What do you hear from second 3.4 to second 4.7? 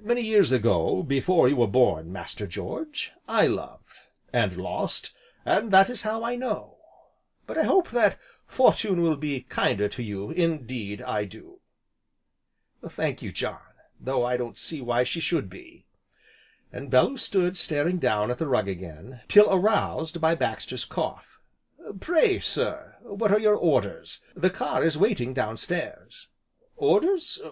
loved and